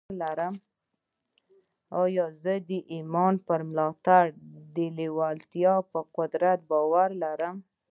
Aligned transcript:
زه 2.41 2.53
د 2.69 2.71
ايمان 2.93 3.33
پر 3.47 3.59
ملاتړ 3.69 4.23
د 4.75 4.77
لېوالتیا 4.97 5.73
پر 5.91 6.01
قدرت 6.17 6.59
باور 6.71 7.09
لرم. 7.23 7.55